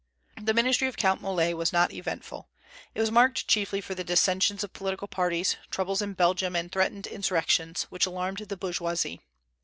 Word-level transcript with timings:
The 0.41 0.55
ministry 0.55 0.87
of 0.87 0.97
Count 0.97 1.21
Molé 1.21 1.53
was 1.53 1.71
not 1.71 1.93
eventful. 1.93 2.49
It 2.95 2.99
was 2.99 3.11
marked 3.11 3.47
chiefly 3.47 3.81
for 3.81 3.93
the 3.93 4.03
dissensions 4.03 4.63
of 4.63 4.73
political 4.73 5.07
parties, 5.07 5.57
troubles 5.69 6.01
in 6.01 6.13
Belgium, 6.13 6.55
and 6.55 6.71
threatened 6.71 7.05
insurrections, 7.05 7.83
which 7.91 8.07
alarmed 8.07 8.39
the 8.39 8.57
bourgeoisie. 8.57 9.21